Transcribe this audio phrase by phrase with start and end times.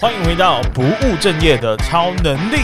[0.00, 2.56] 欢迎回到不务正业的超能力。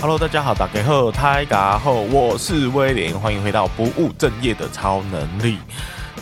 [0.00, 5.58] Hello，大家好，大家好，大家好，我是威廉，欢迎回到不务正业的超能力。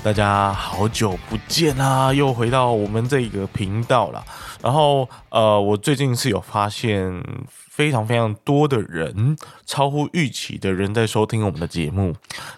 [0.03, 4.25] 大家好久不见啊，又回到我们这个频道了。
[4.63, 7.23] 然后，呃，我最近是有发现
[7.59, 12.15] 非常非常多的人，超乎预期的人在收听我们的节目，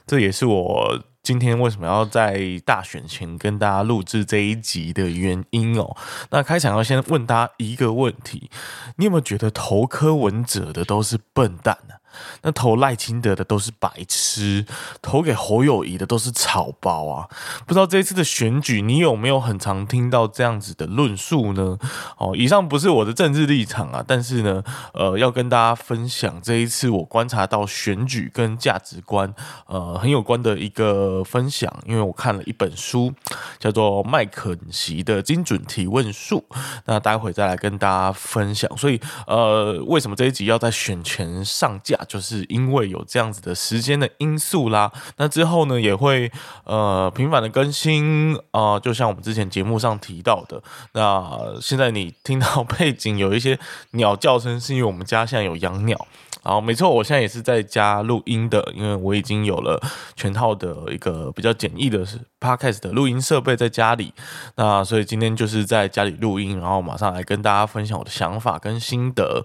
[0.07, 1.01] 这也是我。
[1.27, 5.97] 今天为什么要在大选前跟大家录制这一集的原因哦？
[6.31, 8.49] 那开场要先问大家一个问题：
[8.95, 11.95] 你有没有觉得投柯文者的都是笨蛋呢？
[12.43, 14.65] 那投赖清德的都是白痴，
[15.03, 17.29] 投给侯友谊的都是草包啊！
[17.67, 21.79] 不知道这一次的选举，你有没有很常听到这样子的论述呢？
[22.17, 24.63] 哦，以上不是我的政治立场啊，但是呢，
[24.95, 29.35] 呃，要跟大家分享这一次我观察到选举跟价值观
[29.67, 33.13] 呃很有关的一个分享，因为我看了一本书，
[33.59, 36.45] 叫做麦肯锡的精准提问术，
[36.85, 38.71] 那待会再来跟大家分享。
[38.77, 41.97] 所以，呃，为什么这一集要在选前上架？
[42.09, 46.31] 就是因为有这样子的时间的因素啦，那之后呢也会
[46.65, 50.63] 呃频繁的更新啊、呃，就像我们之前节目上提到的，
[50.93, 53.59] 那现在你听到背景有一些
[53.93, 56.07] 鸟叫声，是因为我们家现在有养鸟。
[56.43, 59.83] 好，没错，我现在也是在家录音的，因为我已经有了
[60.15, 62.07] 全套的一个比较简易的
[62.39, 64.15] Podcast 的录音设备在家里，
[64.55, 69.45] 那所以今天就是在家里录音，然后马上来跟大家分享我的想法跟心得。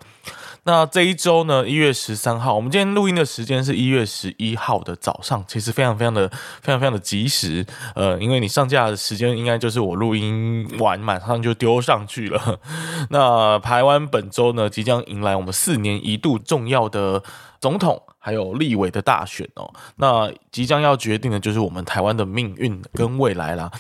[0.64, 6.30] 那这一周呢，一月十三号，我们今天录音的时间是一月十一号的早上，其实非常非常的
[6.62, 7.66] 非常非常的及时。
[7.96, 12.60] 呃，因为你上架的时间应该就是我录音完马上就丢上去了。
[13.10, 17.24] 那台湾本周呢，即将迎来我们四年一度重要的
[17.60, 19.74] 总统还有立委的大选哦。
[19.96, 23.72] 那即将要决定的就是我们台湾的命运跟未来啦。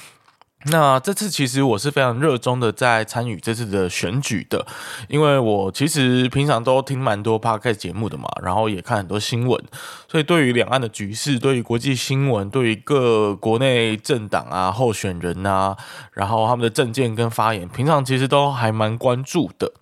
[0.66, 4.66] 那这次其实我是非常热衷的在参与这次的选举的，
[5.08, 9.60] 因为我其实平常都听蛮多 Podcast 节目的嘛，然后也看很多新闻，
[10.08, 15.76] 所以对于两岸的局势、对于国际新闻、对于各国内政党啊、候选人啊，
[16.14, 19.74] 然后他们的政见跟发言，平常其实都还蛮关注的。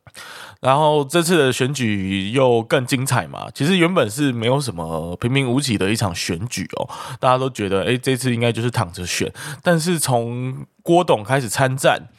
[0.61, 6.89] 然后这次的选举又更精彩嘛，其实原本是没有什么平平无奇的一场选举哦，
[7.19, 9.31] 大家都觉得，诶，这次应该就是躺着选。
[9.63, 12.09] 但是从郭董开始参战，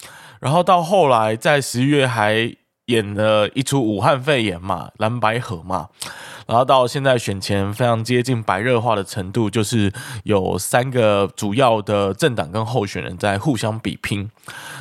[0.40, 2.56] 然后到后来在十一月还
[2.86, 5.88] 演了一出武汉肺炎嘛，蓝白河嘛。
[6.50, 9.92] 然后到现在选前非常接近白热化的程度，就是
[10.24, 14.28] 有三个主要的政党跟候选人在互相比拼。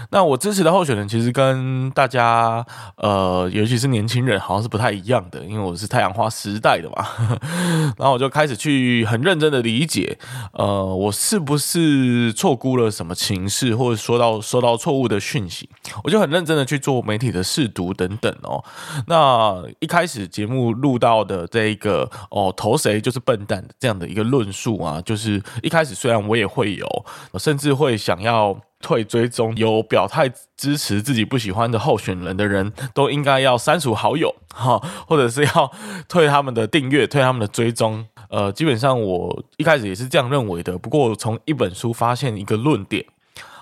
[0.09, 2.65] 那我支持的候选人其实跟大家，
[2.95, 7.05] 呃，尤其是年轻人，好像是不太一样的，因为我是太阳花时代的嘛。
[7.95, 10.17] 然后我就开始去很认真的理解，
[10.53, 15.69] 呃，我是不是错估了什么情势，或者说到收到错误的讯息，
[16.03, 18.65] 我就很认真的去做媒体的试读等等哦。
[19.05, 27.05] 那一开始节目录到的这一个哦，投谁就是笨蛋的这样的一个论述啊，就是一开始虽然我也会有，
[27.37, 35.71] 甚至会想要退追踪，有表态支持自己不喜欢的候选人的人都应该要删除好友哈，或者是要
[36.07, 38.05] 退他们的订阅，退他们的追踪。
[38.29, 43.05] 呃，基本上我一开始也是这样认为的，不过从一本书发现一个论点。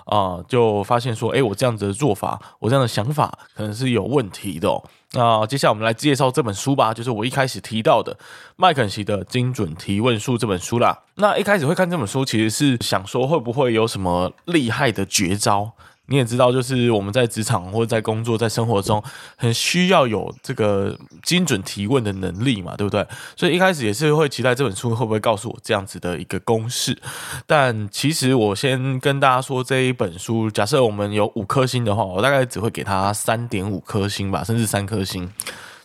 [0.08, 4.84] 啊，就发现说，哎，我这样子的做法，我这样的想法可能是有问题的哦。
[5.14, 8.18] 那接下来我们来介绍这本书吧，就是我一开始提到的
[8.56, 10.98] 麦肯锡的精准提问术这本书啦。
[11.16, 15.72] 那一开始会看这本书，其实是想说会不会有什么厉害的绝招。
[16.08, 19.04] 你也知道，就是我们在职场或者在工作、在生活中，
[19.36, 23.06] 很需要有这个精准提问的能力嘛，对不对？
[23.36, 26.98] 所以一开始也是会期待这本书会不会告诉我这样子的一个公式。
[27.46, 35.30] 但其实我先跟大家说，这一本书，假设我们有五颗星的话，我大概只会给它三点五颗星吧，甚至三颗星，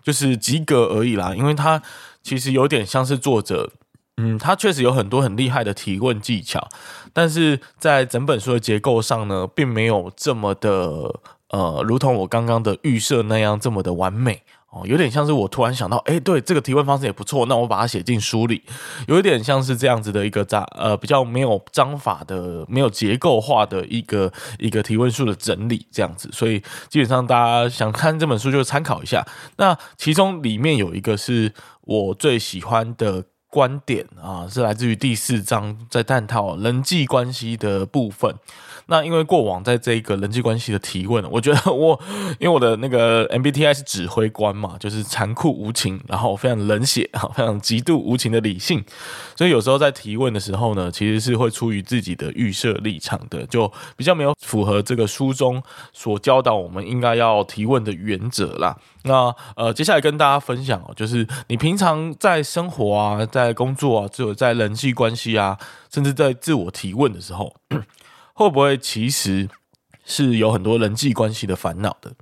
[0.03, 1.35] 就是及格而已啦。
[1.35, 1.83] 因为它
[2.23, 3.71] 其实有点像是作者。
[4.19, 6.69] 嗯，他确实有很多很厉害的提问技巧，
[7.15, 18.63] 但是在整本书的结构上呢，并没有这么的呃，如同我刚刚的预设那样这么的完美哦，有点像是我突然想到，哎，对，这个提问方式也不错，那我把它写进书里，
[19.09, 26.61] 有一点像是这样子的一个章，呃，比较没有章法的、没有结构化的一个一个提问术的整理这样子，所以
[26.91, 29.27] 基本上大家想看这本书就参考一下。
[29.57, 33.25] 那其中里面有一个是我最喜欢的。
[33.53, 38.35] 观点啊，是来自于第四章，在探讨人际关系的部分。
[38.87, 41.99] 那因为过往在这一个人际关系的提问，我觉得我
[42.39, 48.85] 因为我的那个 MBTI 是指挥官嘛，就是残酷无情，然后非常冷血， 非常极度无情的理性，
[49.37, 55.63] 所以有时候在提问的时候呢，其实是会出于自己的预设立场的，就比较没有符合这个书中
[55.93, 58.77] 所教导我们应该要提问的原则啦。
[59.05, 65.59] 那呃，接下来跟大家分享哦，就是你平常在生活啊，在工作啊，只有在人际关系啊，
[65.93, 67.55] 甚至在自我提问的时候，
[68.35, 69.49] 会不会其实
[70.05, 72.13] 是有很多人际关系的烦恼的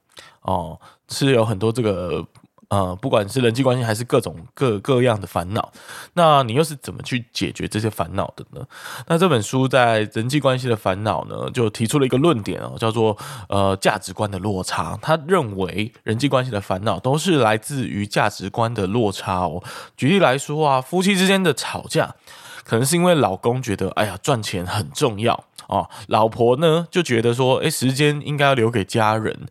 [0.43, 0.81] 哦？
[1.09, 2.27] 是有很多这个。
[2.71, 5.73] 呃，不管是人际关系还是各种各各样的烦恼，
[6.12, 8.65] 那你又是怎么去解决这些烦恼的呢？
[9.09, 13.19] 那这本书在人际关系的烦恼呢，就提出了一个论点哦，叫做
[13.49, 14.97] 呃价值观的落差。
[15.03, 19.61] 他认为人际关系的烦恼都是来自于价值观的落差哦。
[19.97, 22.15] 举例来说啊，夫妻之间的吵架，
[22.70, 25.43] 可能是因为老公觉得，哎呀，赚钱很重要。
[25.67, 29.49] 哦，老婆呢就觉得说，诶，时间应该要留给家人，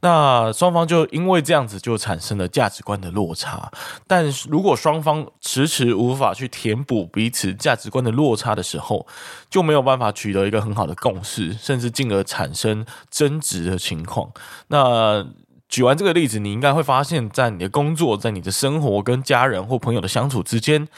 [0.00, 3.72] 那双方就因为这样子就产生了价值观的落差。
[4.06, 9.06] 但如果双方迟迟无法去填补彼此价值观的落差的时候，
[9.48, 14.30] 就没有办法取得一个很好的共识，甚至进而产生争执的情况。
[14.66, 15.26] 那
[15.70, 20.88] 举完这个例子，你应该会发现，在你的工作、在你的生活跟家人或朋友的相处之间，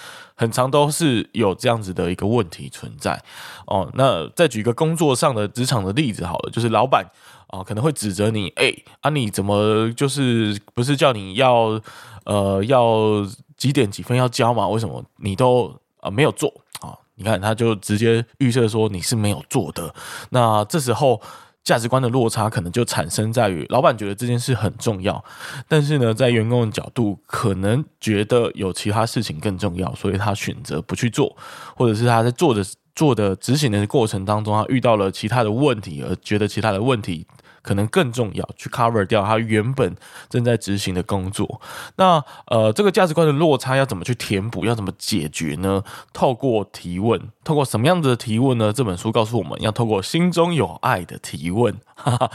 [0.41, 3.23] 很常都是有这样子的一个问题存在
[3.67, 3.87] 哦。
[3.93, 7.05] 那再举一个工作上的职场的例子好了，就是老板
[7.49, 11.79] 啊、可能会指责你，哎啊你怎么就是不是叫你要
[12.25, 13.23] 呃要
[13.59, 14.67] 几点几分要交嘛？
[14.67, 16.51] 为什么你都啊、没有做
[16.81, 19.95] 啊、你看他就直接预设说你是没有做的。
[20.31, 21.21] 那这时候。
[21.71, 25.25] 价值观的落差可能就产生在于，老板觉得这件事很重要，
[25.69, 31.37] 但是呢，在员工的角度，可能觉得有其他事情更重要，所以他选择不去做，
[31.77, 32.61] 或者是他在做的
[32.97, 37.25] 做的执行的过程当中，他遇到了其他的问题，而觉得其他的问题。
[37.63, 39.97] 可能更重要，去 cover 掉他原本
[40.29, 41.61] 正在执行的工作。
[41.97, 44.65] 那呃，这个价值观的落差要怎么去填补？
[44.65, 45.83] 要怎么解决呢？
[46.13, 48.73] 透过提问，透过什么样子的提问呢？
[48.73, 51.79] 这本书告诉我们要透过心中有爱的提问。
[51.95, 52.31] 哈哈，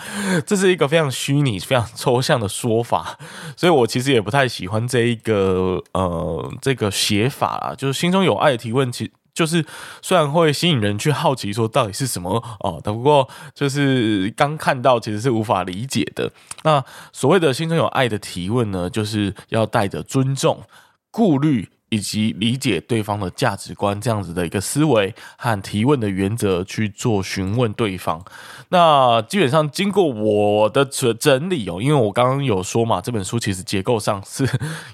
[0.45, 3.17] 这是一个非常虚拟、非常抽象的说法，
[3.57, 7.73] 所以我其实也不太喜欢这一个呃这个写法啊。
[7.75, 9.63] 就是心中有爱的提问，其就是
[10.01, 16.31] 虽然会吸引人去好奇说到底是什么哦，但不过就是刚看到其实是无法理解的。
[16.63, 16.83] 那
[17.13, 20.63] 所谓的心中有爱的提问呢，就是要带着尊重、
[21.11, 21.69] 顾虑。
[21.95, 28.23] 以及理解对方的价值观，这样子的一个思维和提问的原则去做询问对方。
[28.69, 34.45] 那基本上经过我的整整理哦，因为我刚刚有说嘛，这本书其实结构上是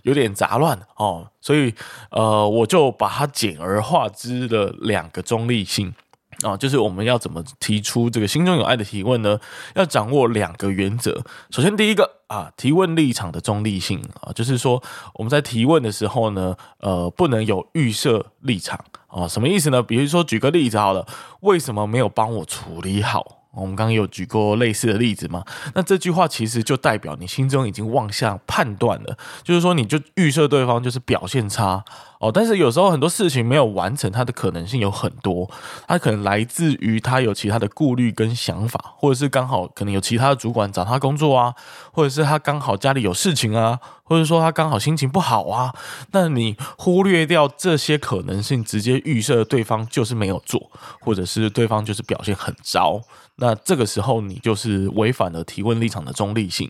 [0.04, 1.74] 有点杂乱哦，所以
[2.12, 5.94] 呃，我就把它简而化之了两个中立性。
[6.44, 9.40] 啊，就是我们要怎么提出这个心中有爱的提问呢？
[9.76, 11.24] 要掌握两个原则。
[11.50, 14.82] 首先，第一个啊，提问立场的中立性啊，就是说
[15.14, 19.28] 我们在提问的时候呢，呃，不能有预设立场啊。
[19.28, 19.84] 什么意思呢？
[19.84, 21.06] 比如说，举个例子好了，
[21.42, 23.38] 为什么没有帮我处理好？
[23.54, 25.44] 我们刚刚有举过类似的例子嘛？
[25.76, 31.84] 那这句话其实就代表你心中已经妄下判断了，就是说你就预设对方就是表现差
[32.22, 32.32] 哦。
[32.34, 35.52] 但是有时候很多事情没有完成，它的可能性有很多，
[35.88, 41.54] 它可能来自于他有其他的顾虑跟想法，或者是刚好可能有其他的主管找他工作啊，
[41.92, 45.74] 或者是他刚好家里有事情啊，或者说他刚好心情不好啊。
[46.12, 53.02] 那你忽略掉这些可能性，直接预设对方就是没有做，或者是对方就是表现很糟。
[53.38, 56.70] 那这个时候，你就是违反了提问立场的中立性。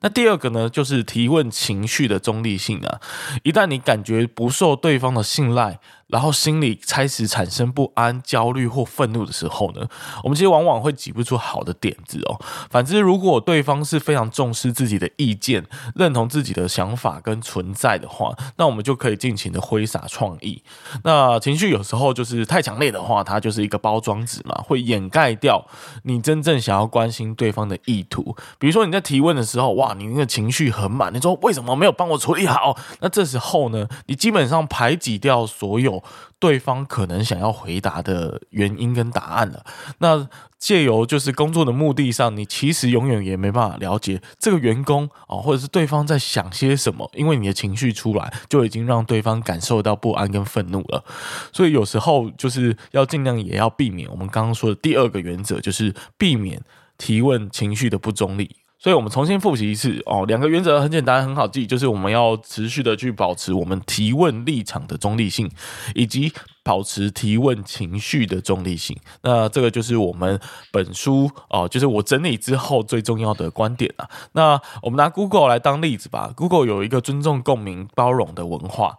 [0.00, 3.00] 那第二个呢，就是提问情绪的中立性啊。
[3.42, 9.86] 一旦你感觉不受对方的信赖，然后心里开始产生不安、焦虑或愤怒的时候呢，
[10.22, 12.40] 我们其实往往会挤不出好的点子哦。
[12.70, 20.62] 反之，如果对方是非常重视自己的意见、认同自己的想法跟存在的话，那我们就可以尽情的挥洒创意。
[21.02, 25.66] 那情绪有时候就是太强烈的话，它就是一个包装纸嘛，会掩盖掉
[26.04, 28.36] 你真正想要关心对方的意图。
[28.60, 32.76] 比如说你在提问的时候，哇，你那个情绪很满，你说为什么没有帮我处理好？
[33.00, 35.95] 那这时候呢，你基本上排挤掉所有。
[36.38, 39.64] 对方可能想要回答的原因跟答案了。
[39.98, 51.04] 那借由就是工作的目的上，你其实永远也没办法了解这个员工啊，或者是对方在想些什么，因为你的情绪出来，就已经让对方感受到不安跟愤怒了。
[51.52, 56.60] 所以有时候就是要尽量也要避免我们刚刚说的第二个原则，就是避免
[56.96, 58.56] 提问情绪的不中立。
[58.78, 60.24] 所以我们重新复习一次哦。
[60.26, 65.50] 两个原则很简单，很好记，就是我们要持续的去保持我们提问立场的中立性，
[65.94, 68.96] 以及保持提问情绪的中立性。
[69.22, 70.38] 那这个就是我们
[70.70, 74.08] 本书哦，就是我整理之后最重要的观点啊。
[74.32, 76.32] 那我们拿 Google 来当例子吧。
[76.36, 78.98] Google 有一个尊重、共鸣、包容的文化，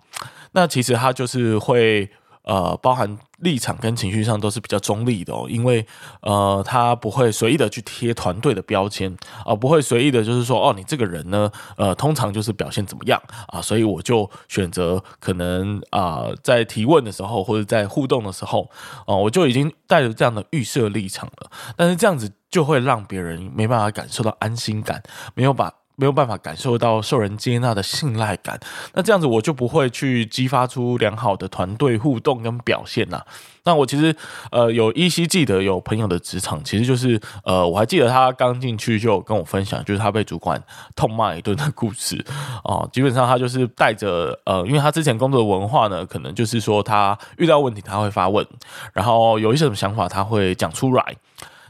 [0.53, 2.09] 那其实它就是会。
[2.47, 5.85] 呃，包含立场跟情绪上都是比较中立的哦，因为
[6.21, 9.13] 呃，他不会随意的去贴团队的标签
[9.45, 18.69] 啊，不会随意的，就是说哦，你这个人呢，呃，通常就是表现怎么样啊，所以我就选择可能啊，在提问的时候或者在互动的时候，
[19.05, 25.03] 哦，我就已经带着这样的预设立场了，但是这样子就会让别人没办法感受到安心感，
[25.35, 25.73] 没有把。
[25.97, 28.59] 没有办法感受到受人接纳的信赖感，
[28.93, 33.19] 那这样子我就不会去激发出良好的团队互动跟表现呐、
[33.63, 34.15] 那我其实
[34.51, 40.61] 呃有依稀记得有朋友的职场，其实就是呃我还记得他刚进去就跟我分享，就是他被主管
[40.95, 42.23] 痛骂一顿的故事
[42.63, 42.89] 啊、呃。
[42.93, 48.45] 基本上他就是带着呃，因为他之前工作的文化呢，可能就是说他遇到问题他会发问，
[48.93, 51.15] 然后有一些什么想法他会讲出来。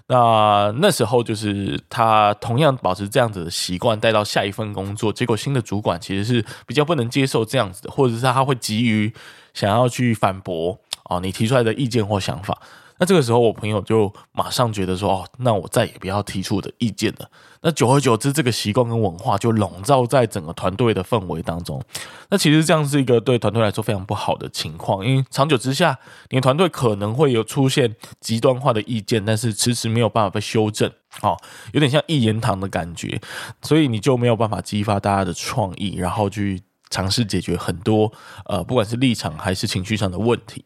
[0.08, 9.14] 那那时候就是他同样保持这样子的习惯带到下一份工作，结果新的主管其实是比较不能接受这样子的，或者是他会急于
[9.54, 12.58] 想要去反驳哦你提出来的意见或想法。
[13.00, 17.30] 那这个时候，我朋友就马上觉得说：“哦，那我再也不要提出我的意见了。”
[17.62, 21.82] 那久而久之，这个习惯跟文化就笼罩在整个团队的氛围当中。
[22.30, 25.98] 那其实这样是一个对团队来说非常不好的情况，因为长久之下，
[26.30, 30.90] 你的团队可能会有出现极端化的意见，但是迟迟没有办法被修正，
[31.22, 31.38] 哦，
[31.74, 33.20] 有点像一言堂的感觉，
[33.62, 38.12] 所以你就没有办法激发大家的创意，然后去尝试解决很多
[38.46, 40.64] 呃，不管是立场还是情绪上的问题。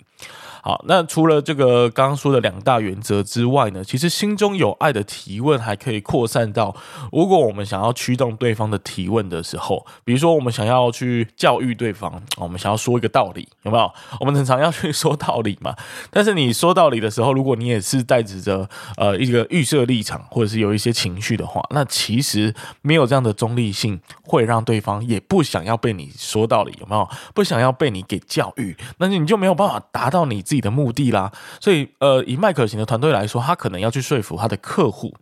[0.64, 6.76] 好，那除了这个刚刚说的两大原则之外呢，其实心中有爱的提问还可以扩散到，
[7.12, 13.92] 如果我们想要驱动对方的提问的时候，比如说我们想要去教育对方，我们想要说一个道理，有没有？
[14.20, 15.76] 我们很常要去说道理嘛。
[16.12, 27.10] 但是你说道理的时候，如果你也是带着呃一个预设立场，或者是有一些情绪的话，那其实没有这样的中立性，会让对方也不想要被你说道理，有没有？
[27.34, 30.40] 不想要被你给教育，那你就没有办法达到你。
[30.52, 35.14] 自己的目的啦，所以呃，以麦可型的团队来说，他可能要去说服他的客户，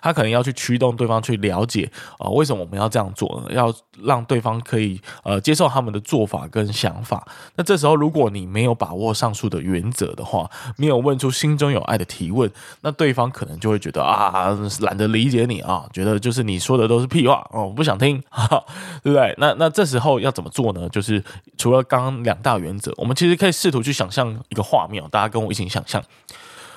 [0.00, 3.54] 他可能要去驱动对方去了解啊、为什么我们要这样做呢？
[3.54, 3.72] 要
[4.02, 7.24] 让对方可以呃接受他们的做法跟想法。
[7.54, 18.64] 那这时候，如果你没有把握上述的原则的话，没有问出心中有爱的提问，那对方可能就会觉得啊，懒得理解你啊，觉得就是你说的都是屁话哦，我不想听， 哈，
[19.04, 19.32] 对不对？
[19.38, 20.88] 那那这时候要怎么做呢？
[20.88, 21.22] 就是
[21.56, 24.62] 除了刚刚两大原则，我们其实可以试图去想象一个。
[24.62, 26.02] 画面，大家跟我一起想象，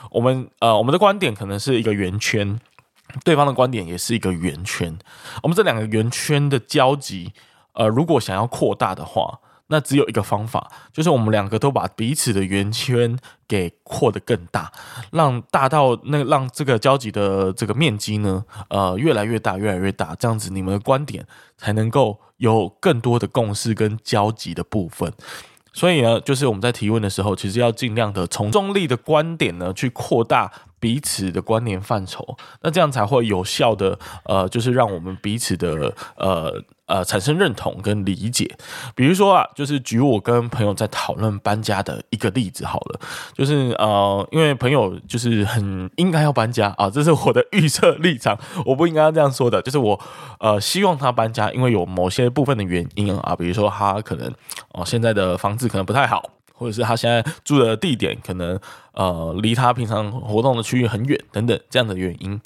[0.10, 2.60] 我们呃，我们的观点可能是一个圆圈，
[3.24, 4.98] 对方的观点也是一个圆圈。
[5.44, 7.32] 我们这两个圆圈的交集，
[7.74, 14.74] 呃，如果想要扩大的话，那只有一个方法，就是我们两个都把彼此的圆圈给扩得更大，
[15.12, 25.14] 让大到那让这个交集的这个面积呢，呃，越来越大，越来越大，这样子你们的观点才能够有更多的共识跟交集的部分。
[25.76, 36.64] 所以呢，就是我们在提问的时候，其实要尽量的从中立的观点呢，去扩大彼此的关联范畴，那这样才会有效的，呃，就是让我们彼此的，呃。
[36.88, 38.48] 呃，产生认同跟理解，
[38.94, 43.00] 比如说啊，就是举我跟朋友在讨论搬家的一个例子好了，
[43.34, 50.00] 就是呃，因为朋友就是很应该要搬家啊，这是我的预设立场，我不应该这样说的，就是我
[50.40, 54.32] 呃希望他搬家，因为有某些部分的原因啊，比如说他可能
[54.76, 56.32] 哦、现在的房子可能不太好。
[56.58, 58.58] 或者是他现在住的地点可能
[58.94, 62.40] 呃离他平常活动的区域很远等等这样的原因，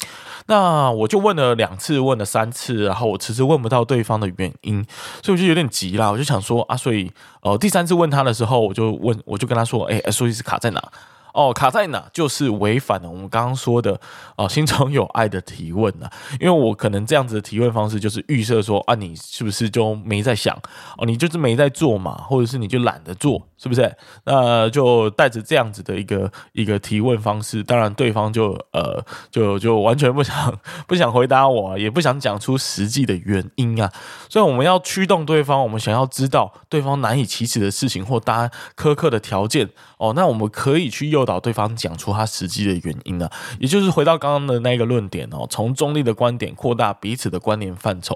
[0.47, 4.83] 那我就问了两次，问了三次，然后我迟迟问不到对方的原因，
[5.21, 10.91] 所以我就有点急了，我就想说啊，所以呃第三次问他的时候，我就问我就跟他说，哎，SOS 卡在哪？
[11.33, 12.09] 哦，卡在哪？
[12.13, 13.99] 就是违反了我们刚刚说的
[14.37, 16.11] 哦，心中有爱的提问啊。
[16.39, 20.55] 因为我可能这样子的提问方式，就是预设说啊，你是不是就没在想
[20.97, 21.05] 哦？
[21.05, 23.93] 你就是没在做嘛，或者是你就懒得做，是不是？
[24.23, 33.91] 那就带着这样子的一个一个提问方式，当然对方就呃就就完全不想不想回答我，也不想讲出实际的原因啊。
[34.29, 41.09] 所以我们要驱动对方，我们想要知道对方难以启齿的事情或答苛刻的条件哦，那我们可以去。
[41.09, 43.27] 诱导对方讲出他实际的原因呢，
[43.59, 48.15] 也就是回到刚刚的那个论点哦，从中立的观点扩大彼此的关联范畴。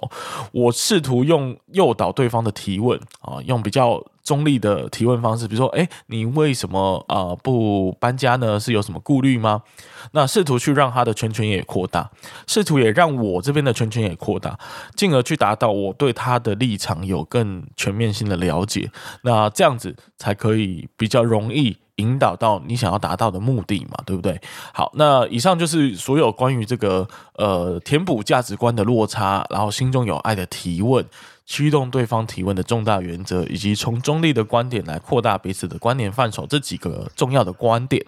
[0.52, 8.60] 我试图用诱导对方的提问啊，用比较中立的提问方式，比如说，哎，你为什么呃不搬家呢？
[8.60, 9.64] 是有什么顾虑吗？
[10.12, 12.10] 那试图去让他的圈圈也扩大，
[12.48, 14.58] 试图也让我这边的圈圈也扩大，
[14.96, 18.90] 进而去达到我对他的立场有更全面性的了解。
[19.24, 24.40] 那这样子才可以比较容易引导到你想要达到的目的嘛，对不对？
[24.74, 31.06] 好，那以上就是所有关于这个呃填补价值观的落差，然后心中有爱的提问。
[31.46, 38.04] 驱动对方提问的重大原则，以及从中立的观点来扩大彼此的观点范畴，这几个重要的观点。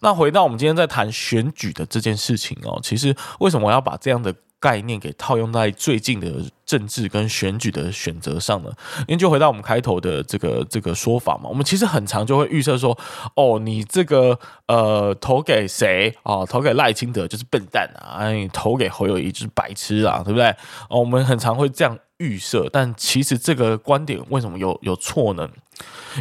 [0.00, 6.32] 那回到我们今天在谈选举的这件事情哦，其实为什么我要把这样的概念给套用在最近的
[6.64, 8.70] 政治跟选举的选择上呢？
[9.08, 12.96] 因为就回到我们开头的这个这个说法嘛，我们其实很常就会预测说，
[13.34, 16.46] 哦，你这个呃投给谁啊？
[16.46, 20.48] 投给赖清德就是笨蛋啊，你投给侯友谊就是白痴啊，对不对？
[20.88, 21.98] 哦，我们很常会这样。
[22.18, 25.48] 预设，但其实这个观点为什么有有错呢？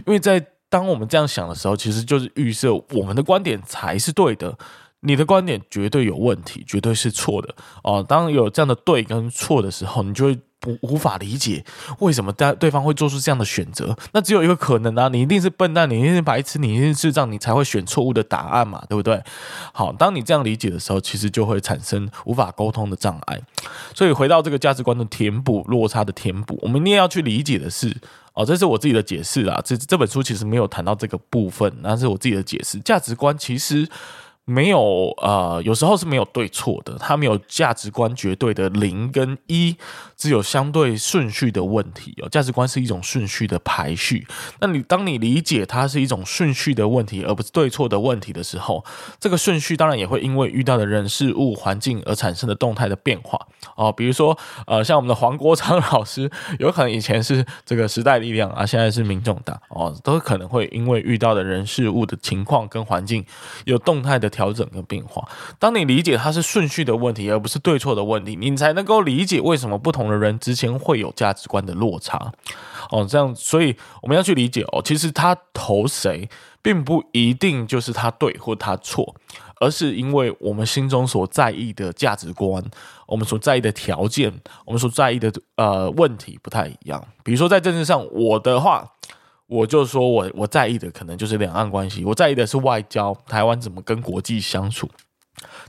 [0.06, 4.58] 因为在当我们这样想的时候，其实就是预设我们的观点才是对的，
[5.02, 8.06] 你的观点绝对有问题，绝对是错的哦。
[8.08, 10.40] 当有这样的对跟错的时候，你就会。
[10.68, 11.64] 无无法理解
[12.00, 13.98] 为什么对对方会做出这样的选择？
[14.12, 19.24] 那只有一个可能啊，你一定是笨蛋，你一定是白痴，你一定是智障，你才会选错误的答案嘛，对不对？
[19.72, 23.42] 好，当你这样理解的时候，其实就会产生无法沟通的障碍。
[23.96, 27.96] 所以回到这个价值观的填补落差的填补，我们一定要去理解的是，
[28.34, 29.62] 哦，这是我自己的解释啦。
[29.64, 32.80] 这这本书其实没有谈到这个部分，那是我自己的解释。
[32.80, 33.88] 价值观其实。
[34.50, 39.76] 没有，呃，有时候是没有对错的，它没有价值观绝对的零跟一，
[40.16, 42.30] 只有相对顺序的问题哦。
[42.30, 44.26] 价值观是一种顺序的排序，
[44.62, 48.86] 那你当你理解它是一种顺序的问题，而不是对错的问题的时候，
[49.20, 53.38] 这个顺序当然也会因为遇到的人事物环境而产生的动态的变化
[53.76, 53.92] 哦。
[53.92, 63.26] 比如说，呃，像我们的黄国昌老师，有可能以前是这个时代力量啊，现在是民众党哦，都可能会因为遇到的人事物的情况跟环境
[63.66, 64.32] 有动态的。
[64.38, 65.28] 调整跟变化。
[65.58, 72.32] 当你理解它是顺序的问题，而不是对错的问题，你才能够理解为什么不同的人之间会有价值观的落差。
[72.92, 76.30] 哦，这样，所以我们要去理解哦，其实他投谁，
[76.62, 79.16] 并不一定就是他对或他错，
[79.60, 82.64] 而是因为我们心中所在意的价值观，
[83.08, 84.32] 我们所在意的条件，
[84.66, 87.04] 我们所在意的呃问题不太一样。
[87.24, 88.94] 比如说在政治上，我的话。
[89.48, 94.90] 我就说我，我在意的可能就是两岸关系，我在意的是外交，台湾怎么跟国际相处。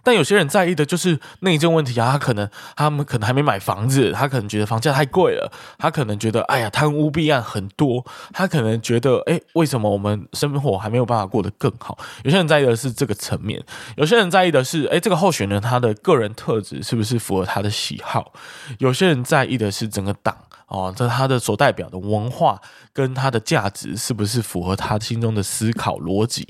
[0.02, 11.98] 但有些人在意的就是内政问题啊，他可能他们可能还没买房子，他可能觉得房价太贵了，他可能觉得哎呀贪污弊案很多，他可能觉得哎为什么我们生活还没有办法过得更好？
[12.24, 13.62] 有些人在意的是这个层面，
[13.96, 18.32] 有些人在意的是哎这个候选人他的个人特质是不是符合他的喜好？
[18.78, 20.34] 有些人在意的是整个党。
[20.68, 22.60] 哦，这他的所代表的文化
[22.92, 26.46] 跟他的价值是不是符合他心中的思考逻辑？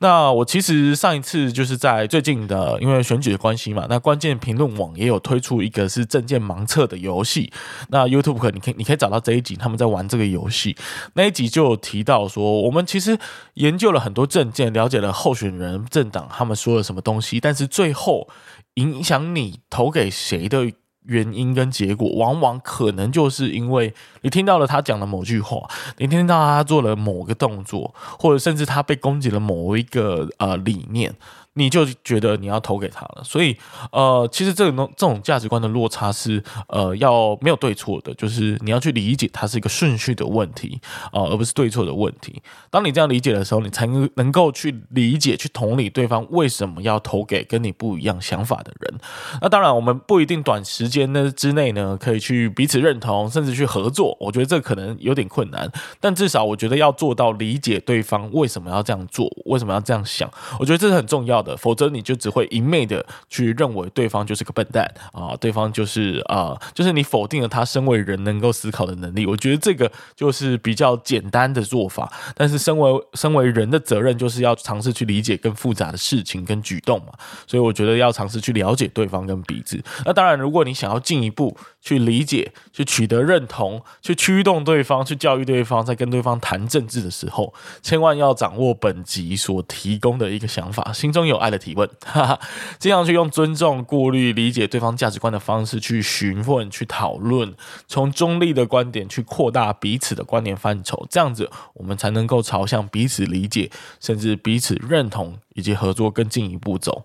[0.00, 7.52] 那我其实上一次就是在最近的，因为选举的关系嘛，那关键评论网也有推出一个是证件盲测的游戏。
[7.90, 10.76] 那 YouTube 你可以你可以找到这一集，他们在玩这个游戏。
[11.14, 13.16] 那一集就有提到说，我们其实
[13.54, 18.28] 研究了很多证件，了解了候选人、政党他们说了什么东西，但是最后
[18.74, 20.72] 影响你投给谁的。
[21.04, 31.14] 原因跟结果，往往可能就是因为你听到了他讲的某句话，你听到他做了某个动作，或者甚至他被攻击了某一个呃理念。
[31.54, 33.56] 你就觉得你要投给他了，所以
[33.92, 40.80] 呃，其实这种这种价值观的落差是呃要没有对错的，就是你要去理解它是一个顺序的问题
[41.12, 42.42] 啊、而不是对错的问题。
[42.70, 48.94] 当你这样理解的时候，你才能能够去理解、去同理对方为什么要投给跟你不一样想法的人。
[49.40, 54.16] 那当然，我们不一定短时间呢之内呢可以去彼此认同，甚至去合作。
[54.18, 69.26] 我觉得这可能有点困难，但至少我觉得要做到理解对方为什么要这样做，为什么要这样想，我觉得这是很重要否则你就只会一昧的去认为对方就是个笨蛋啊，对方就是啊，就是你否定了他身为人能够思考的能力。
[69.26, 77.08] 我觉得这个就是比较简单的做法，但是身为身为人的责任就是要尝试去理解更复杂的事情跟举动嘛。
[77.46, 79.78] 所以我觉得要尝试去了解对方跟彼此。
[80.04, 87.52] 那当然，如果你想要进一步去理解、去取得认同、去驱动对方、去教育对方，在跟对方谈政治的时候，
[87.82, 91.33] 千万要掌握本集所提供的一个想法，心中有。
[91.36, 92.40] 爱的提问， 哈哈，
[92.78, 97.54] 这样去用尊重、过滤、理解对方价值观的方式去询问、去讨论，
[97.86, 103.70] 从中立的观点去扩大彼此的观点范畴，这样子我们才能够朝向彼此理解，
[104.00, 107.04] 甚至彼此认同以及合作更进一步走。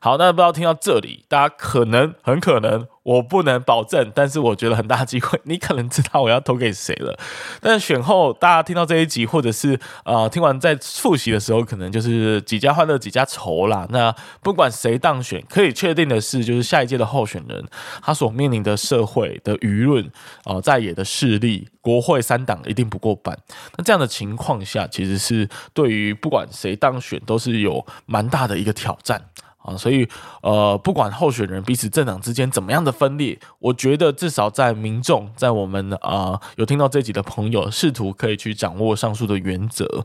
[0.00, 2.86] 好，那不知道听到这里，大家可能很可能。
[3.04, 7.18] 我不能保证，但是我觉得很大机会，你可能知道我要投给谁了。
[7.58, 13.86] 但选后，大家听到这一集，或者是呃听完在复习的时候，可能就是几家欢乐几家愁啦。
[13.88, 17.66] 那不管谁当选，可以确定的是，就是下一届的候选人，
[18.02, 20.10] 他所面临的社会的舆论
[20.44, 23.38] 啊、在野的势力，国会三党一定不过半。
[23.78, 29.30] 那这样的情况下，其实是对于不管谁当选，都是有蛮大的一个挑战。
[29.58, 30.08] 啊，所以
[30.42, 40.04] 呃，不管候选人彼此政党之间怎么样的分裂，我觉得至少在民众，在我们啊、有听到这集的朋友，试图可以去掌握上述的原则。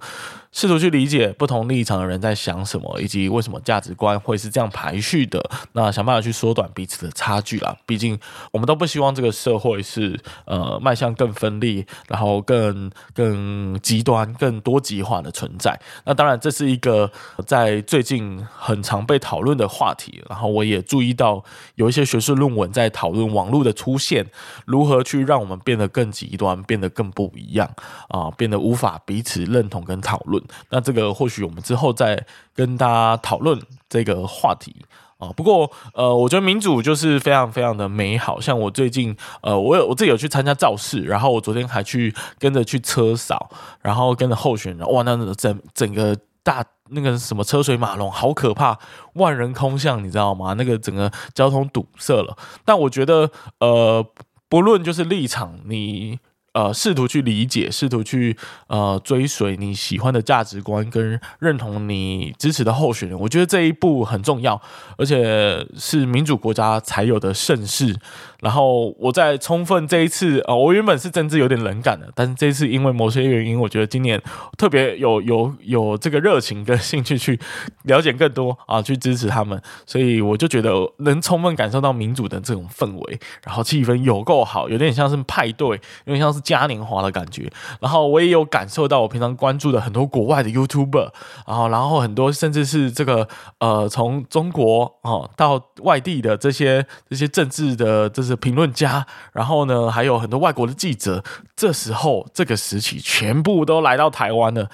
[0.52, 5.44] 试图去理解不同立场的人在想什么，以及为什么价值观会是这样排序的。
[5.72, 7.76] 那想办法去缩短彼此的差距啦。
[7.88, 8.20] 毕竟
[8.52, 15.80] 我们都不希望这个社会是呃迈向更分裂，然后更更极端、更多极化的存在。
[16.06, 17.12] 那当然，这是一个
[17.48, 20.24] 在最近很常被讨论的话题。
[20.28, 21.44] 然后我也注意到
[21.76, 24.26] 有一些学术论文在讨论网络的出现
[24.66, 27.70] 如何去让我们变得更极端，变得更不一样
[28.08, 30.44] 啊，变得无法彼此认同跟讨论。
[30.72, 32.26] 那这个或许我们之后再
[32.56, 34.76] 跟大家讨论这个话题
[35.18, 35.30] 啊。
[35.36, 38.42] 不过呃，我觉得民主就是非常非常的美好。
[38.42, 43.50] 像我最近呃，我有我自己有去参加造势，然后我昨天还去跟着去车扫，
[43.82, 48.80] 然后跟着候选人，哇，那整整个大那个什么车水马龙，好可怕，
[49.14, 50.54] 万人空巷，你知道吗？
[50.54, 52.38] 那个整个交通堵塞了。
[52.64, 53.30] 但我觉得
[53.60, 54.06] 呃，
[54.48, 56.20] 不论就是立场，你。
[56.54, 58.38] 呃，试图去理解，试图去
[58.68, 64.62] 呃追随你喜欢的价值观，跟认同你支持的候选人，我觉得这一步很重要，
[64.98, 67.96] 而且是民主国家才有的盛事。
[68.39, 74.22] 然后我在充分这一次，呃，我原本是政治有点冷感的，但是这次因为某些原因，我觉得今年
[74.58, 77.39] 特别有有有这个热情跟兴趣去
[77.84, 85.70] 了解更多啊，去支持他们，所以我就觉得能充分感受到民主的这种氛围，然后气氛有够好，有点像是派对，
[86.04, 87.52] 有点像是嘉年华的感觉。
[87.80, 91.10] 然后我也有感受到我平常关注的很多国外的 YouTuber，
[91.48, 93.28] 然后然后很多甚至是这个
[93.60, 98.34] 呃从中国哦到外地的这些这些政治的这些。
[98.44, 101.24] 评论家，然后呢，还有很多外国的记者，
[101.56, 104.70] 这时候这个时期全部都来到台湾了。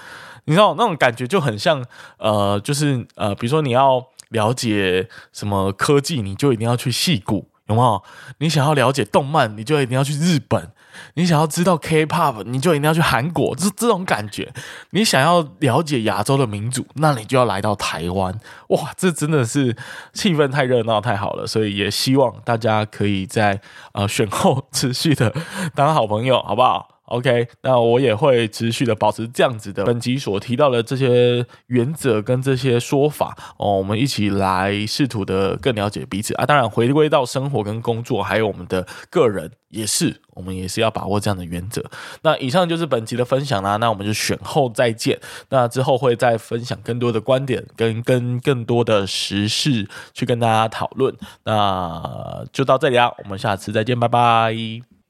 [0.45, 1.85] 你知道那种感觉就很像，
[2.17, 8.01] 呃，就是呃，比如说你要了解什么科技，你就一定要去戏谷，有没有？
[8.39, 10.71] 你想要了解动漫，你就一定要去日本。
[11.15, 14.51] 你想要知道 K-pop，你就一定要去韩国，这这种感觉。
[14.91, 18.39] 你想要了解亚洲的民主，那你就要来到台湾。
[18.69, 19.75] 哇，这真的是
[20.13, 21.47] 气氛太热闹，太好了。
[21.47, 23.59] 所以也希望大家可以在
[23.93, 25.33] 呃选后持续的
[25.73, 29.83] 当好朋友，好不好？OK，那我也会持续的保持这样子的。
[29.83, 36.45] 本集所提到的这些原则跟这些说法哦，我们一起来试图的更了解彼此啊。
[36.45, 41.83] 当然，回归到生活跟工作，还有我们的个人，也是我们也是要把握这样的原则。
[42.21, 43.77] 那以上就是本集的分享啦。
[43.77, 45.19] 那我们就选后再见。
[45.49, 51.15] 那之后会再分享更多的观点，跟跟更多的时事去跟大家讨论。
[51.43, 54.98] 那就到这里啦，我们下次再见，拜拜。